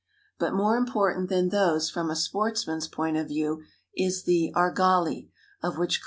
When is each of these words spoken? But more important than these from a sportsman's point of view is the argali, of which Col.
But 0.39 0.55
more 0.55 0.77
important 0.77 1.29
than 1.29 1.49
these 1.49 1.91
from 1.91 2.09
a 2.09 2.15
sportsman's 2.15 2.87
point 2.87 3.17
of 3.17 3.27
view 3.27 3.61
is 3.95 4.23
the 4.23 4.51
argali, 4.55 5.29
of 5.61 5.77
which 5.77 5.99
Col. 5.99 5.99